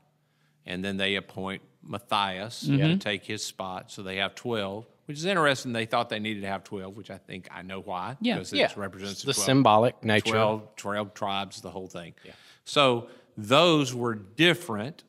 [0.67, 2.77] and then they appoint Matthias Mm-hmm.
[2.83, 4.87] to take his spot, so they have twelve.
[5.07, 5.73] Which is interesting.
[5.73, 8.17] They thought they needed to have twelve, which I think I know why.
[8.21, 8.35] Yeah.
[8.35, 10.33] because Yeah, it represents the 12 symbolic nature.
[10.33, 12.13] 12, 12 tribes, the whole thing.
[12.27, 12.33] Yeah.
[12.65, 15.05] So those were different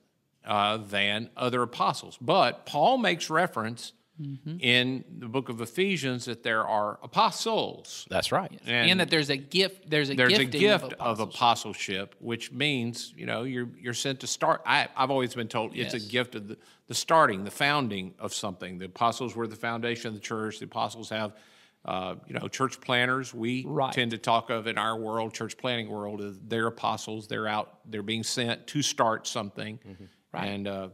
[0.45, 2.17] uh, than other apostles.
[2.21, 4.57] But Paul makes reference Mm-hmm.
[4.59, 8.05] in the book of Ephesians that there are apostles.
[8.09, 8.51] That's right.
[8.67, 11.35] and, that there's a gift, there's a there's a gift of, of apostleship.
[12.13, 14.61] apostleship, which means you know you're you're sent to start.
[14.65, 18.33] I, I've always been told it's a gift of the, the starting, the founding of
[18.33, 18.77] something.
[18.77, 20.59] The apostles were the foundation of the church.
[20.59, 21.33] The apostles have,
[21.85, 23.33] uh, you know, church planners.
[23.33, 23.93] We Right.
[23.93, 27.27] tend to talk of in our world, church planning world, is they're apostles.
[27.27, 27.79] They're out.
[27.89, 29.79] They're being sent to start something,
[30.33, 30.89] and uh,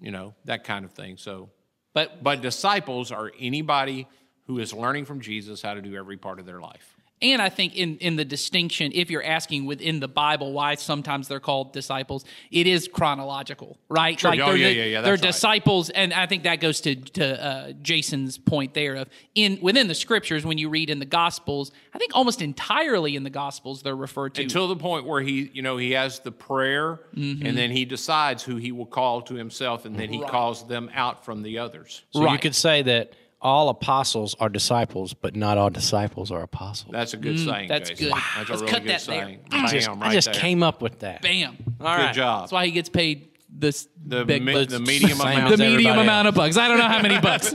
[0.00, 1.18] you know that kind of thing.
[1.18, 1.50] So,
[1.92, 4.06] But but disciples are anybody
[4.46, 6.96] who is learning from Jesus how to do every part of their life.
[7.22, 11.28] And I think in, in the distinction, if you're asking within the Bible why sometimes
[11.28, 14.18] they're called disciples, it is chronological, right?
[14.18, 14.30] Sure.
[14.32, 15.20] Oh, they're, yeah, the- yeah, yeah, they're right.
[15.22, 19.86] disciples, and I think that goes to to uh, Jason's point there of in within
[19.88, 23.82] the scriptures when you read in the Gospels, I think almost entirely in the Gospels
[23.82, 24.42] they're referred to.
[24.42, 27.44] until the point where he you know he has the prayer Mm-hmm.
[27.44, 30.88] and then he decides who he will call to himself and then he calls them
[30.94, 35.56] out from the others So you could say that all apostles are disciples, but not
[35.58, 36.92] all disciples are apostles.
[36.92, 38.06] that's a good saying Mm, that's Jason.
[38.06, 38.14] good.
[38.14, 39.24] that's a Let's really cut good that there.
[39.24, 40.34] saying I just, Bam, I just there.
[40.34, 41.22] came up with that.
[41.22, 41.56] Bam.
[41.80, 42.14] All good right.
[42.14, 45.72] job That's why he gets paid this the, big me- the medium amount the medium
[45.78, 46.56] everybody amount of bucks.
[46.56, 47.52] I don't know how many bucks.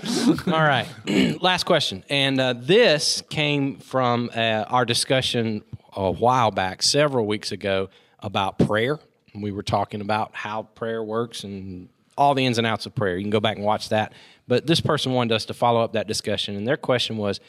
[0.47, 0.87] All right.
[1.41, 2.03] Last question.
[2.09, 5.63] And uh, this came from uh, our discussion
[5.95, 8.99] a while back, several weeks ago, about prayer.
[9.33, 13.15] We were talking about how prayer works and all the ins and outs of prayer.
[13.17, 14.11] You can go back and watch that.
[14.47, 16.55] But this person wanted us to follow up that discussion.
[16.55, 17.39] And their question was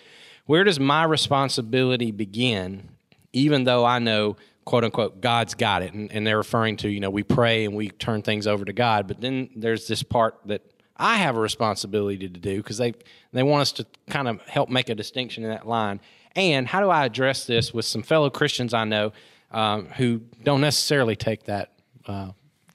[0.46, 2.88] Where does my responsibility begin,
[3.32, 5.92] even though I know, quote unquote, God's got it?
[5.92, 8.72] And, and they're referring to, you know, we pray and we turn things over to
[8.72, 9.08] God.
[9.08, 10.62] But then there's this part that
[10.96, 12.94] I have a responsibility to do because they
[13.32, 16.00] they want us to kind of help make a distinction in that line.
[16.34, 19.12] And how do I address this with some fellow Christians I know
[19.50, 21.72] um, who don't necessarily take that
[22.06, 22.30] uh,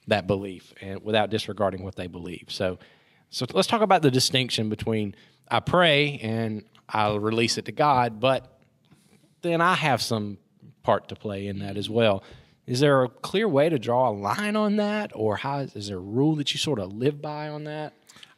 [0.06, 2.46] that belief and without disregarding what they believe?
[2.48, 2.78] So,
[3.32, 5.16] so let's talk about the distinction between
[5.48, 8.60] I pray and I'll release it to God, but
[9.40, 10.36] then I have some
[10.82, 12.22] part to play in that as well.
[12.66, 15.96] Is there a clear way to draw a line on that, or how is there
[15.96, 17.94] a rule that you sort of live by on that?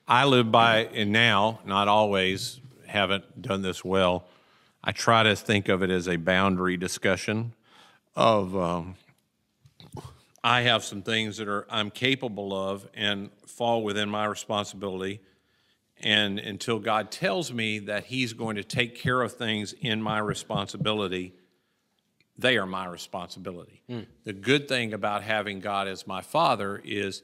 [0.06, 4.28] I live by, and now, not always, haven't done this well.
[4.82, 7.54] I try to think of it as a boundary discussion
[8.14, 8.94] of um,
[10.44, 15.22] I have some things that are I'm capable of and fall within my responsibility.
[16.02, 20.18] And until God tells me that He's going to take care of things in my
[20.18, 21.32] responsibility,
[22.36, 23.82] they are my responsibility.
[23.88, 24.00] Hmm.
[24.24, 27.22] The good thing about having God as my father is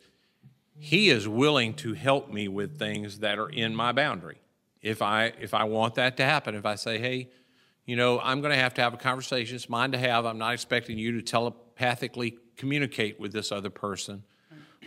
[0.78, 4.40] he is willing to help me with things that are in my boundary.
[4.80, 7.28] If I if I want that to happen, if I say, "Hey,
[7.85, 9.56] you know, I'm going to have to have a conversation.
[9.56, 10.24] It's mine to have.
[10.24, 14.23] I'm not expecting you to telepathically communicate with this other person,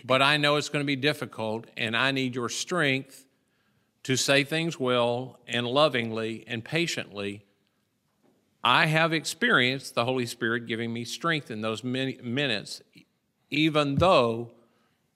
[0.05, 3.25] but I know it's going to be difficult, and I need your strength
[4.03, 7.43] to say things well and lovingly and patiently."
[8.63, 12.81] I have experienced the Holy Spirit giving me strength in those min- minutes,
[13.49, 14.51] even though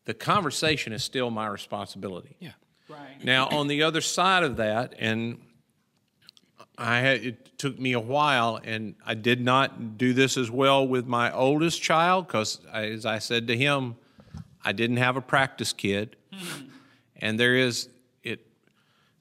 [0.04, 2.36] the conversation is still my responsibility.
[2.40, 2.52] Yeah.
[2.90, 3.24] Right.
[3.24, 5.40] Now, on the other side of that, and
[6.78, 10.88] I had, it took me a while, and I did not do this as well
[10.88, 13.96] with my oldest child because, as I said to him,
[14.64, 16.68] I didn't have a practice kid, mm-hmm.
[17.16, 17.90] and there is
[18.22, 18.46] it.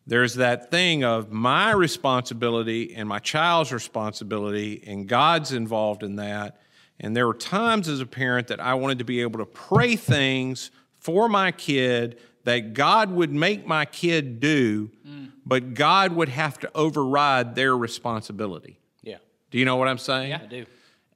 [0.07, 6.61] There's that thing of my responsibility and my child's responsibility, and God's involved in that.
[7.01, 9.97] And there were times as a parent that I wanted to be able to pray
[9.97, 15.32] things for my kid that God would make my kid do, mm.
[15.44, 18.78] but God would have to override their responsibility.
[19.02, 19.16] Yeah.
[19.50, 20.30] Do you know what I'm saying?
[20.30, 20.66] Yeah, I do.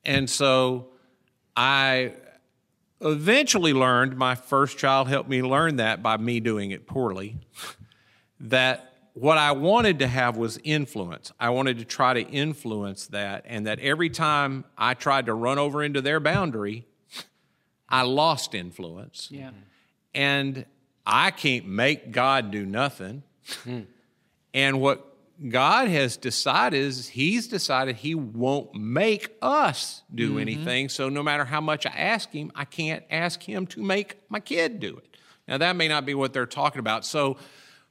[0.05, 0.89] And so
[1.57, 2.15] I
[3.01, 7.37] eventually learned, my first child helped me learn that by me doing it poorly,
[8.41, 11.31] that what I wanted to have was influence.
[11.39, 15.61] I wanted to try to influence that, and that every time I tried to run
[15.61, 16.89] over into their boundary,
[17.89, 19.29] I lost influence.
[19.31, 19.51] Yeah.
[20.13, 20.67] And
[21.13, 23.25] I can't make God do nothing.
[24.55, 25.07] And what
[25.49, 30.39] God has decided is He's decided He won't make us do mm-hmm.
[30.39, 30.89] anything.
[30.89, 34.39] So no matter how much I ask Him, I can't ask Him to make my
[34.39, 35.17] kid do it.
[35.49, 37.05] Now, that may not be what they're talking about.
[37.05, 37.37] So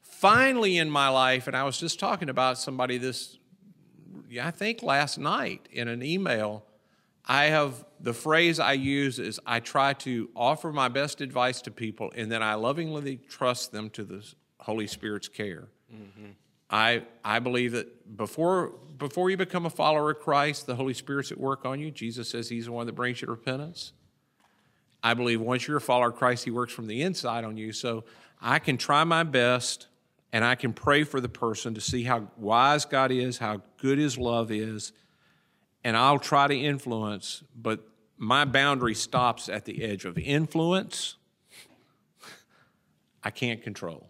[0.01, 3.37] finally in my life, and I was just talking about somebody this,
[4.29, 6.63] yeah, I think last night in an email,
[7.29, 11.71] I have the phrase I use is I try to offer my best advice to
[11.71, 14.25] people and then I lovingly trust them to the
[14.59, 15.67] Holy Spirit's care.
[15.93, 16.31] Mm-hmm.
[16.71, 21.31] I, I believe that before, before you become a follower of Christ, the Holy Spirit's
[21.31, 21.91] at work on you.
[21.91, 23.93] Jesus says He's the one that brings you to repentance.
[25.03, 27.73] I believe once you're a follower of Christ, He works from the inside on you.
[27.73, 28.05] So
[28.41, 29.87] I can try my best
[30.33, 33.99] and I can pray for the person to see how wise God is, how good
[33.99, 34.93] His love is,
[35.83, 37.79] and I'll try to influence, but
[38.17, 41.15] my boundary stops at the edge of influence.
[43.23, 44.09] I can't control.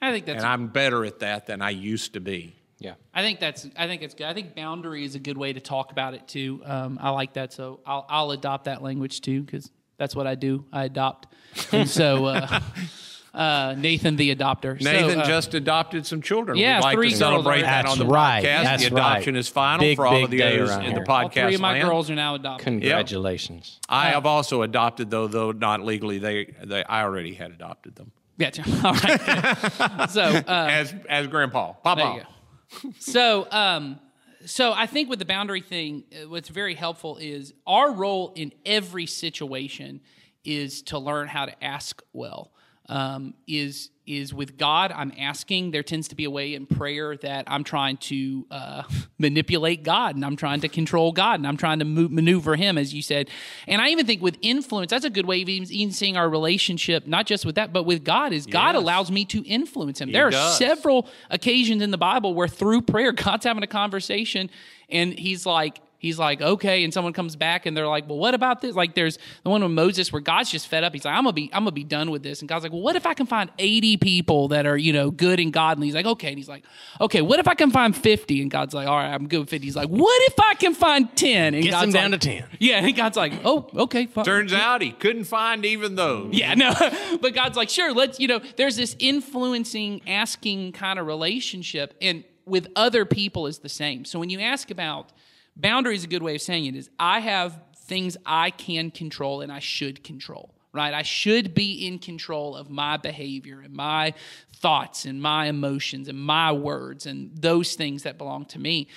[0.00, 2.54] I think that's And I'm better at that than I used to be.
[2.78, 2.94] Yeah.
[3.12, 4.26] I think that's I think it's good.
[4.26, 6.62] I think boundary is a good way to talk about it too.
[6.64, 10.36] Um, I like that, so I'll I'll adopt that language too because that's what I
[10.36, 10.64] do.
[10.72, 11.26] I adopt,
[11.72, 12.60] and so uh,
[13.38, 14.82] uh, Nathan the adopter.
[14.82, 16.58] So, Nathan uh, just adopted some children.
[16.58, 18.44] yeah, We'd like three to girls celebrate that on the That's right.
[18.44, 18.62] podcast.
[18.64, 19.40] That's the adoption right.
[19.40, 21.54] is final Big, for all of big the others around in the podcast all three
[21.54, 21.88] of my land.
[21.88, 22.64] girls are now adopted.
[22.64, 23.78] Congratulations.
[23.88, 26.18] I have also adopted though, though not legally.
[26.18, 28.50] They, they I already had adopted them Yeah.
[28.84, 30.10] All right.
[30.10, 32.14] so uh, as as grandpa, There papa.
[32.16, 32.90] you go.
[32.98, 33.98] So, um,
[34.44, 38.52] so I think with the boundary thing, uh, what's very helpful is our role in
[38.66, 40.00] every situation
[40.44, 42.52] is to learn how to ask well.
[42.88, 45.70] Um, is is with God, I'm asking.
[45.70, 48.82] There tends to be a way in prayer that I'm trying to uh,
[49.18, 52.78] manipulate God and I'm trying to control God and I'm trying to move, maneuver Him,
[52.78, 53.28] as you said.
[53.66, 56.28] And I even think with influence, that's a good way of even, even seeing our
[56.28, 58.32] relationship, not just with that, but with God.
[58.32, 60.10] Is God allows me to influence Him.
[60.10, 60.56] there are does.
[60.56, 64.50] several occasions in the Bible where through prayer, God's having a conversation
[64.90, 68.32] and he's like, He's like, okay, and someone comes back and they're like, well, what
[68.32, 68.76] about this?
[68.76, 70.92] Like, there's the one with Moses where God's just fed up.
[70.92, 72.40] He's like, I'm gonna be, I'm gonna be done with this.
[72.40, 75.10] And God's like, well, what if I can find 80 people that are, you know,
[75.10, 75.88] good and godly?
[75.88, 76.28] He's like, okay.
[76.28, 76.62] And he's like,
[77.00, 78.40] okay, what if I can find 50?
[78.42, 79.66] And God's like, all right, I'm good with 50.
[79.66, 81.54] He's like, what if I can find 10?
[81.54, 82.44] And Gets God's them down like- to 10.
[82.60, 84.24] Yeah, and God's like, oh, okay, fine.
[84.24, 86.32] Turns out he couldn't find even those.
[86.32, 86.74] Yeah, no.
[87.20, 91.94] but God's like, sure, let's, you know, there's this influencing, asking kind of relationship.
[92.00, 94.04] And with other people is the same.
[94.04, 95.10] So when you ask about
[95.58, 99.42] boundaries, is a good way of saying it is I have things I can control
[99.42, 100.54] and I should control.
[100.70, 100.92] Right?
[100.92, 104.12] I should be in control of my behavior and my
[104.52, 108.88] thoughts and my emotions and my words and those things that belong to me.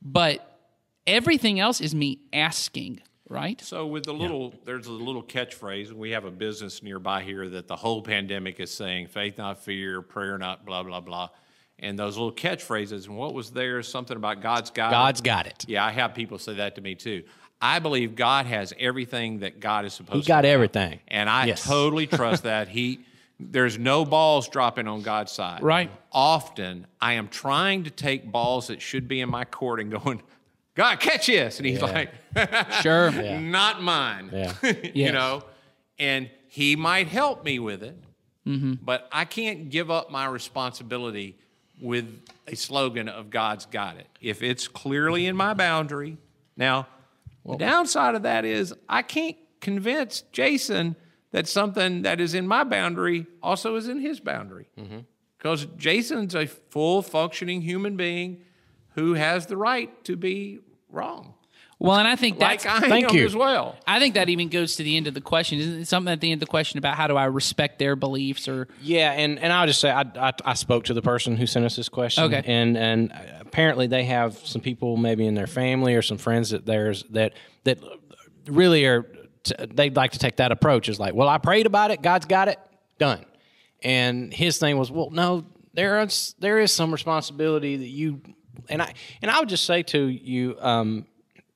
[0.00, 0.58] But
[1.06, 3.60] everything else is me asking, right?
[3.60, 7.48] So with the little, there's a little catchphrase, and we have a business nearby here
[7.50, 11.28] that the whole pandemic is saying, "Faith not fear, prayer not blah blah blah,"
[11.82, 13.06] and those little catchphrases.
[13.06, 13.82] And what was there?
[13.82, 14.88] Something about God's got.
[14.88, 14.92] it.
[14.92, 15.64] God's got it.
[15.68, 17.24] Yeah, I have people say that to me too.
[17.60, 20.12] I believe God has everything that God is supposed.
[20.12, 20.16] To.
[20.18, 20.52] He to got have.
[20.54, 21.00] everything.
[21.08, 21.64] and I Yes.
[21.64, 23.00] totally trust that he.
[23.38, 25.62] There's no balls dropping on God's side.
[25.62, 25.90] Right.
[26.12, 30.22] Often, I am trying to take balls that should be in my court and going,
[30.76, 32.10] God, catch this, and he's like,
[32.82, 33.10] Sure.
[33.40, 34.30] not mine.
[34.32, 34.54] Yeah.
[34.94, 35.42] you know,
[35.98, 37.96] and he might help me with it,
[38.46, 38.74] Mm-hmm.
[38.82, 41.36] but I can't give up my responsibility
[41.82, 44.06] with a slogan of God's got it.
[44.20, 46.16] If it's clearly in my boundary,
[46.56, 46.86] now
[47.44, 50.96] the downside of that is I can't convince Jason
[51.32, 54.68] that something that is in my boundary also is in his boundary.
[54.78, 55.00] Mm-hmm.
[55.38, 58.42] Because Jason's a full functioning human being
[58.94, 61.34] who has the right to be wrong.
[61.82, 63.24] Well, and I think that's like I thank am you.
[63.24, 63.76] as well.
[63.88, 65.58] I think that even goes to the end of the question.
[65.58, 67.96] Isn't it something at the end of the question about how do I respect their
[67.96, 71.36] beliefs or Yeah, and, and I'll just say I, I I spoke to the person
[71.36, 72.22] who sent us this question.
[72.24, 72.42] Okay.
[72.46, 76.66] and and apparently they have some people maybe in their family or some friends that
[76.66, 77.32] theirs that
[77.64, 77.80] that
[78.46, 79.02] really are
[79.42, 82.26] t- they'd like to take that approach is like, well, I prayed about it, God's
[82.26, 82.60] got it,
[82.98, 83.24] done.
[83.82, 88.20] And his thing was, well, no, there is there is some responsibility that you
[88.68, 91.06] and I and I would just say to you, um,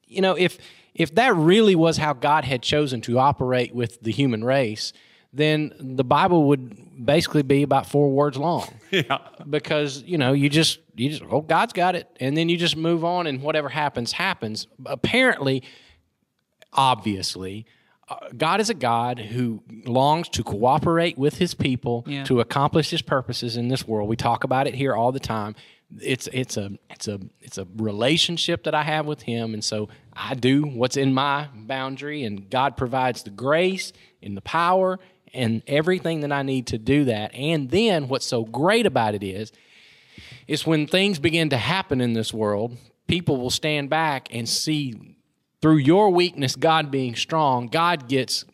[0.07, 0.59] you know, if
[0.95, 4.93] if that really was how God had chosen to operate with the human race,
[5.33, 8.69] then the Bible would basically be about four words long.
[8.91, 9.19] Yeah.
[9.51, 12.77] Because you know, you just you just oh God's got it, and then you just
[12.77, 14.67] move on, and whatever happens happens.
[14.87, 15.63] Apparently,
[16.73, 17.67] obviously.
[18.09, 22.25] uh, God is a God who longs to cooperate with his people Yeah.
[22.25, 24.09] to accomplish his purposes in this world.
[24.09, 25.57] We talk about it here all the time.
[26.01, 29.89] It's it's a it's a it's a relationship that I have with him and so
[30.13, 34.99] I do what's in my boundary and God provides the grace and the power
[35.33, 37.35] and everything that I need to do that.
[37.35, 39.53] And then what's so great about it is
[40.49, 45.17] is when things begin to happen in this world, people will stand back and see
[45.61, 48.45] through your weakness, God being strong, God gets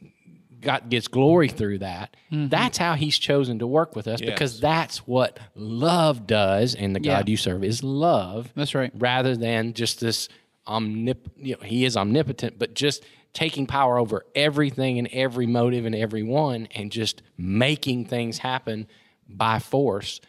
[0.63, 2.17] God gets glory through that.
[2.31, 7.01] That's how He's chosen to work with us because that's what love does, and the
[7.01, 8.53] God you serve is love.
[8.55, 8.91] That's right.
[8.95, 10.29] Rather than just this
[10.67, 15.85] omnip, you know, He is omnipotent, but just taking power over everything and every motive
[15.85, 18.87] and everyone, and just making things happen
[19.29, 20.21] by force.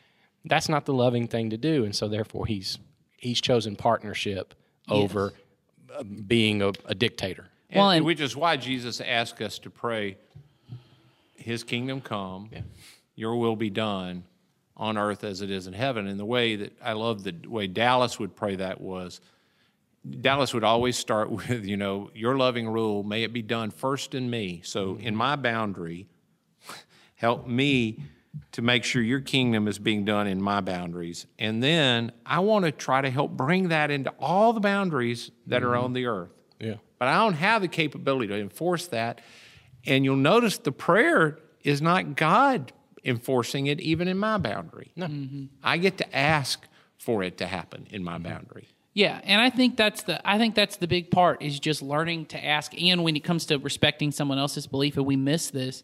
[0.46, 2.78] That's not the loving thing to do, and so therefore He's
[3.18, 4.54] He's chosen partnership
[4.90, 5.32] over
[5.98, 7.48] uh, being a, a dictator.
[7.76, 10.18] Well, And- and- which is why Jesus asked us to pray,
[11.36, 12.50] His kingdom come,
[13.16, 14.24] Your will be done
[14.76, 16.08] on earth as it is in heaven.
[16.08, 19.22] And the way that I love the way Dallas would pray that was,
[20.22, 24.16] Dallas would always start with, you know, Your loving rule, may it be done first
[24.16, 24.62] in me.
[24.64, 25.08] So mm-hmm.
[25.08, 26.08] in my boundary,
[27.16, 28.00] help me
[28.54, 31.28] to make sure your kingdom is being done in my boundaries.
[31.38, 35.64] And then I want to try to help bring that into all the boundaries that
[35.64, 35.86] are mm-hmm.
[35.86, 36.32] on the earth.
[37.04, 39.20] But I don't have the capability to enforce that.
[39.86, 42.72] And you'll notice the prayer is not God
[43.04, 44.94] enforcing it even in my boundary.
[44.96, 45.08] No.
[45.08, 45.46] Mm-hmm.
[45.62, 46.66] I get to ask
[46.98, 48.24] for it to happen in my mm-hmm.
[48.24, 48.70] boundary.
[48.94, 52.28] Yeah, and I think that's the I think that's the big part is just learning
[52.28, 52.72] to ask.
[52.82, 55.84] And when it comes to respecting someone else's belief, and we miss this,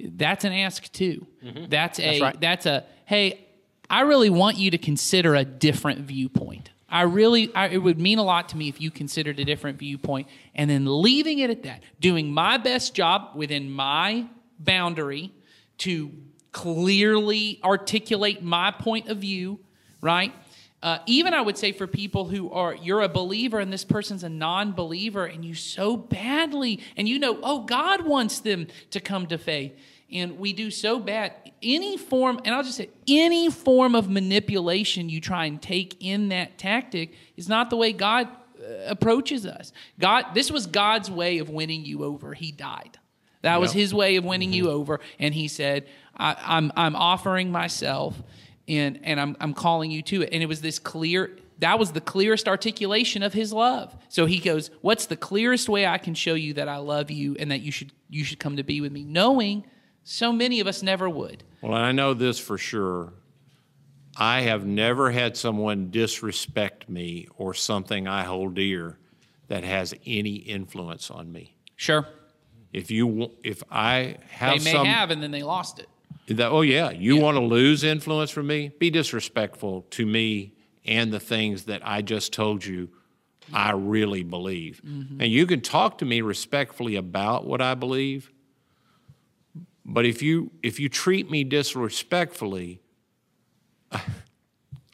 [0.00, 1.28] that's an ask too.
[1.44, 1.66] Mm-hmm.
[1.68, 2.40] That's a right.
[2.40, 3.46] that's a hey,
[3.88, 6.70] I really want you to consider a different viewpoint.
[6.88, 9.78] I really, I, it would mean a lot to me if you considered a different
[9.78, 14.26] viewpoint, and then leaving it at that, doing my best job within my
[14.58, 15.32] boundary
[15.78, 16.12] to
[16.52, 19.58] clearly articulate my point of view,
[20.00, 20.32] right?
[20.82, 24.22] Uh, even I would say for people who are, you're a believer and this person's
[24.22, 29.00] a non believer, and you so badly, and you know, oh, God wants them to
[29.00, 29.76] come to faith.
[30.12, 31.32] And we do so bad.
[31.62, 36.28] Any form, and I'll just say, any form of manipulation you try and take in
[36.28, 39.72] that tactic is not the way God uh, approaches us.
[39.98, 42.34] God, this was God's way of winning you over.
[42.34, 42.98] He died.
[43.42, 43.80] That was Yep.
[43.80, 44.74] His way of winning you mm-hmm.
[44.74, 45.86] over, and He said,
[46.16, 48.20] I, "I'm I'm offering myself,
[48.66, 51.36] and and I'm I'm calling you to it." And it was this clear.
[51.60, 53.94] That was the clearest articulation of His love.
[54.08, 57.36] So He goes, "What's the clearest way I can show you that I love you
[57.38, 59.64] and that you should you should come to be with me?" Knowing
[60.08, 61.42] so many of us never would.
[61.60, 63.12] Well, I know this for sure.
[64.16, 68.98] I have never had someone disrespect me or something I hold dear
[69.48, 71.56] that has any influence on me.
[71.74, 72.06] Sure,
[72.72, 75.88] If you, if I have they may some, have, and then they lost it.
[76.36, 78.70] that, oh yeah, you want to lose influence from me?
[78.78, 80.52] Be disrespectful to me
[80.84, 82.88] and the things that I just told you.
[83.52, 85.20] I really believe, Mm-hmm.
[85.20, 88.32] and you can talk to me respectfully about what I believe.
[89.88, 92.80] But if you if you treat me disrespectfully,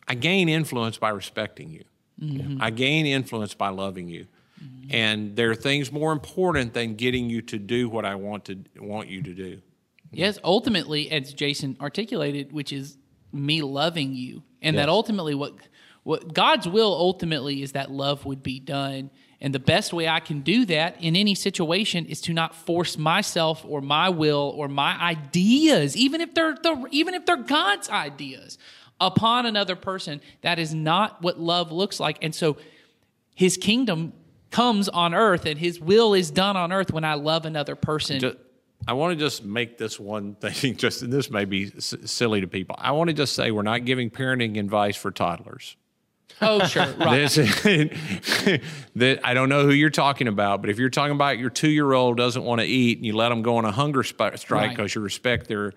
[0.08, 1.84] I gain influence by respecting you.
[2.20, 2.58] Mm-hmm.
[2.60, 4.26] I gain influence by loving you.
[4.62, 4.94] Mm-hmm.
[4.94, 8.58] And there are things more important than getting you to do what I want to
[8.78, 9.62] want you to do.
[10.10, 12.98] Yes, ultimately, as Jason articulated, which is
[13.32, 15.54] me loving you, and that ultimately what
[16.02, 19.10] what God's will ultimately is that love would be done.
[19.42, 22.96] And the best way I can do that in any situation is to not force
[22.96, 27.90] myself or my will or my ideas, even if they're the, even if they're God's
[27.90, 28.56] ideas,
[29.00, 30.20] upon another person.
[30.42, 32.18] That is not what love looks like.
[32.22, 32.56] And so,
[33.34, 34.12] His kingdom
[34.52, 38.20] comes on earth, and His will is done on earth when I love another person.
[38.20, 38.36] Ju-
[38.86, 40.76] I want to just make this one thing.
[40.76, 42.76] Just this may be s- silly to people.
[42.78, 45.76] I want to just say we're not giving parenting advice for toddlers.
[46.40, 47.28] Oh, sure, right.
[47.28, 47.34] This,
[48.96, 51.70] that I don't know who you're talking about, but if you're talking about your two
[51.70, 54.50] year old doesn't want to eat and you let them go on a hunger strike
[54.50, 54.70] Right.
[54.70, 55.72] because you respect their,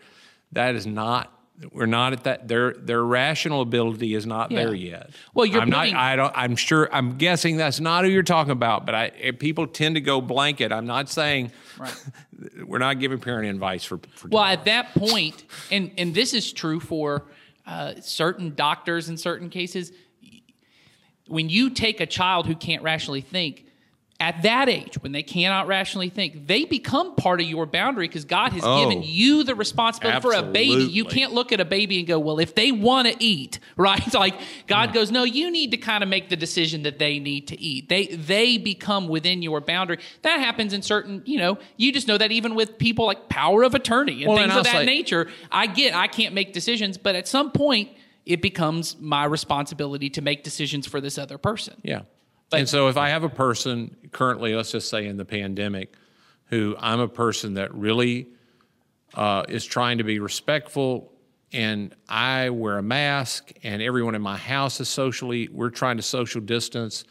[0.54, 1.32] that is not.
[1.72, 2.50] We're not at that.
[2.50, 4.66] Their their rational ability is not Yeah.
[4.66, 5.12] there yet.
[5.34, 6.02] Well, you're I'm putting- not.
[6.04, 6.34] I don't.
[6.36, 6.90] I'm sure.
[6.92, 8.86] I'm guessing that's not who you're talking about.
[8.86, 10.74] But I people tend to go blanket.
[10.74, 11.54] I'm not saying.
[11.80, 11.96] right.
[12.66, 14.00] we're not giving parent advice for.
[14.16, 17.24] for Well, at that point, and and this is true for
[17.66, 19.94] uh, certain doctors in certain cases.
[21.28, 23.64] When you take a child who can't rationally think,
[24.18, 28.24] at that age, when they cannot rationally think, they become part of your boundary because
[28.24, 28.80] God has Oh.
[28.88, 30.86] given you the responsibility for a baby.
[30.86, 34.14] You can't look at a baby and go, "Well, if they want to eat," right?
[34.14, 34.36] Like
[34.68, 37.60] God goes, "No, you need to kind of make the decision that they need to
[37.60, 39.98] eat." They they become within your boundary.
[40.22, 43.64] That happens in certain, you know, you just know that even with people like power
[43.64, 45.28] of attorney and Well, things and of that nature.
[45.52, 47.90] I get I can't make decisions, but at some point
[48.26, 51.76] it becomes my responsibility to make decisions for this other person.
[51.84, 52.02] Yeah.
[52.50, 55.96] But- and so if I have a person currently, let's just say in the pandemic,
[56.46, 58.28] who I'm a person that really
[59.14, 61.12] uh, is trying to be respectful
[61.54, 66.04] and I wear a mask and everyone in my house is socially, we're trying to
[66.04, 67.06] social distance.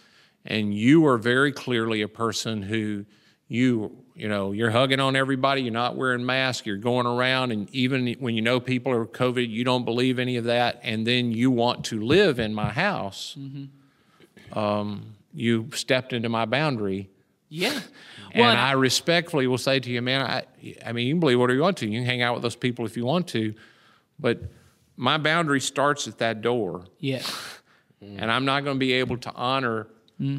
[0.44, 3.06] And you are very clearly a person who
[3.54, 7.52] you, you know, you're hugging on everybody, you're not wearing masks, you're going around.
[7.52, 10.80] And even when you know people are COVID, you don't believe any of that.
[10.82, 14.58] And then you want to live in my house mm-hmm.
[14.58, 17.10] um, you stepped into my boundary.
[17.48, 17.80] Yeah.
[18.32, 20.42] And Well, I respectfully will say to you, man, I,
[20.84, 21.86] I mean, you can believe whatever you want to.
[21.86, 23.54] You can hang out with those people if you want to.
[24.18, 24.40] But
[24.96, 26.86] my boundary starts at that door.
[26.98, 27.22] yeah.
[28.00, 29.86] And I'm not going to be able to honor.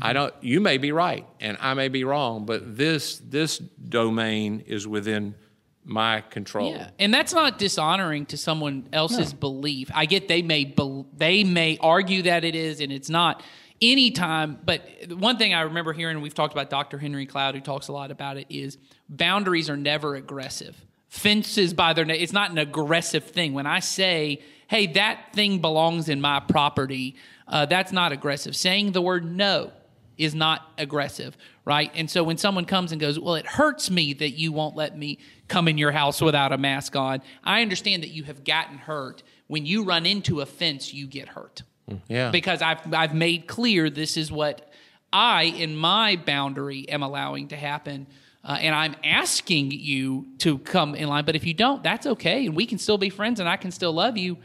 [0.02, 0.34] I don't.
[0.42, 5.36] You may be right, and I may be wrong, but this this domain is within
[5.84, 6.72] my control.
[6.72, 9.92] Yeah, and that's not dishonoring to someone else's belief.
[9.94, 13.44] I get they may bel they may argue that it is, and it's not.
[13.82, 16.98] Anytime, but one thing I remember hearing, we've talked about Dr.
[16.98, 18.78] Henry Cloud, who talks a lot about it, is
[19.10, 20.82] boundaries are never aggressive.
[21.10, 23.54] Fences by their name, it's not an aggressive thing.
[23.54, 27.18] When I say, "Hey, that thing belongs in my property,"
[27.48, 28.56] uh, that's not aggressive.
[28.56, 29.72] Saying the word no
[30.18, 31.92] is not aggressive, right?
[31.94, 34.98] And so when someone comes and goes, Well, it hurts me that you won't let
[34.98, 38.78] me come in your house without a mask on, I understand that you have gotten
[38.78, 39.24] hurt.
[39.48, 41.64] When you run into a fence, you get hurt.
[42.08, 42.32] Yeah.
[42.32, 44.72] Because I've, I've made clear this is what
[45.14, 48.08] I, in my boundary, am allowing to happen.
[48.44, 51.26] Uh, and I'm asking you to come in line.
[51.26, 52.46] But if you don't, that's okay.
[52.46, 54.38] And we can still be friends and I can still love you.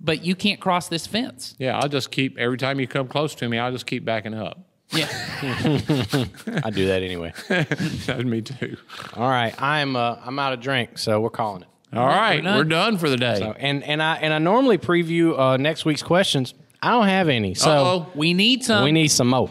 [0.00, 1.54] But you can't cross this fence.
[1.58, 1.78] yeah.
[1.78, 4.58] I'll just keep every time you come close to me, I'll just keep backing up.
[4.92, 5.06] Yeah.
[5.42, 7.32] I do that anyway.
[8.24, 8.76] me too.
[9.14, 11.68] All right, I'm uh, I'm out of drink, so we're calling it.
[11.92, 12.56] All right, done.
[12.56, 13.36] we're done for the day.
[13.38, 16.54] So, and and I and I normally preview uh, next week's questions.
[16.82, 18.10] I don't have any, so Uh-oh.
[18.14, 18.82] we need some.
[18.84, 19.50] we need some more.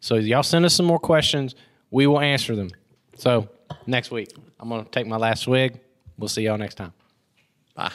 [0.00, 1.54] So y'all send us some more questions.
[1.90, 2.70] We will answer them.
[3.16, 3.48] So
[3.86, 5.78] next week, I'm gonna take my last swig.
[6.18, 6.92] We'll see y'all next time.
[7.74, 7.92] Bye.